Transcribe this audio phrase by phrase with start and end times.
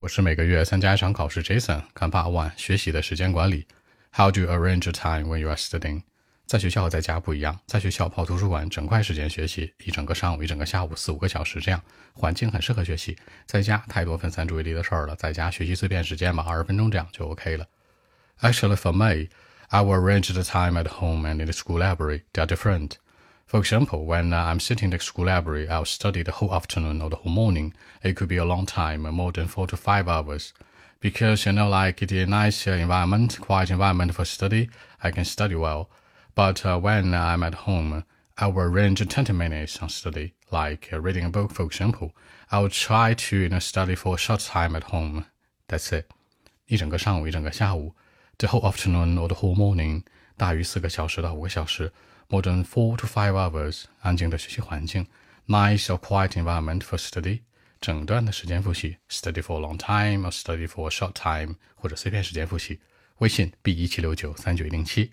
[0.00, 3.66] 我是每个月参加一场考试，Jason 看八万学习的时间管理。
[4.10, 6.04] How do you arrange your time when you are studying？
[6.46, 11.78] 在学校和在家不一样，在学校泡图书馆整块时间学习，一整个上午，一整个下午，四五个小时这样，
[12.14, 13.14] 环境很适合学习。
[13.44, 17.66] 在家太多分散注意力的事儿了，在家学习碎片时间嘛，二十分钟这样就 OK 了。
[18.40, 19.28] Actually, for me,
[19.68, 22.22] I will arrange the time at home and in the school library.
[22.32, 22.92] They are different.
[23.49, 27.01] For example, when uh, I'm sitting in the school library, I'll study the whole afternoon
[27.01, 27.73] or the whole morning.
[28.03, 30.53] It could be a long time, more than four to five hours.
[30.99, 34.69] Because, you know, like it's a nice uh, environment, quiet environment for study,
[35.03, 35.89] I can study well.
[36.33, 38.03] But uh, when I'm at home,
[38.37, 42.11] I will arrange 20 minutes on study, like uh, reading a book, for example.
[42.51, 45.25] I will try to you know, study for a short time at home.
[45.67, 46.09] That's it.
[46.67, 47.93] 一整个上午，一整个下午，
[48.39, 50.03] the whole afternoon or the whole morning，
[50.40, 51.92] 大于四个小时到五个小时。
[52.30, 55.06] more than four to five hours，安静的学习环境
[55.48, 57.40] ，nice or quiet environment for study，
[57.78, 62.80] 整段的时间复习，study for a long time or study for a short time，或者碎片时间复习。
[63.18, 65.12] 微信 b 一七六九三九一零七。